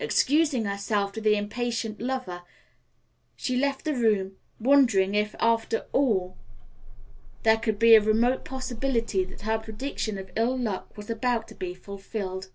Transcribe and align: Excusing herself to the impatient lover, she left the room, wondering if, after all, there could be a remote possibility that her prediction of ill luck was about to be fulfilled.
Excusing 0.00 0.64
herself 0.64 1.12
to 1.12 1.20
the 1.20 1.36
impatient 1.36 2.00
lover, 2.00 2.42
she 3.36 3.56
left 3.56 3.84
the 3.84 3.94
room, 3.94 4.36
wondering 4.58 5.14
if, 5.14 5.36
after 5.38 5.86
all, 5.92 6.36
there 7.44 7.56
could 7.58 7.78
be 7.78 7.94
a 7.94 8.00
remote 8.00 8.44
possibility 8.44 9.22
that 9.22 9.42
her 9.42 9.60
prediction 9.60 10.18
of 10.18 10.32
ill 10.34 10.58
luck 10.58 10.96
was 10.96 11.08
about 11.08 11.46
to 11.46 11.54
be 11.54 11.72
fulfilled. 11.72 12.48